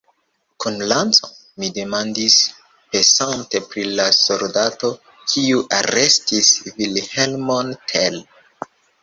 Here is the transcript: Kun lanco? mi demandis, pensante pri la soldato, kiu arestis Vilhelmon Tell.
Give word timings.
Kun 0.63 0.77
lanco? 0.91 1.27
mi 1.63 1.67
demandis, 1.75 2.37
pensante 2.95 3.61
pri 3.67 3.83
la 4.01 4.07
soldato, 4.21 4.91
kiu 5.35 5.61
arestis 5.83 6.51
Vilhelmon 6.81 7.73
Tell. 7.93 8.21